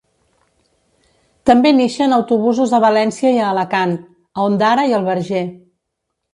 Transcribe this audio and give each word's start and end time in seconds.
També 1.49 1.73
n'ixen 1.81 2.17
autobusos 2.17 2.75
a 2.79 2.81
València 2.87 3.35
i 3.37 3.39
a 3.43 3.47
Alacant, 3.53 3.95
a 4.39 4.51
Ondara 4.51 4.91
i 4.93 4.99
al 5.03 5.09
Verger. 5.15 5.47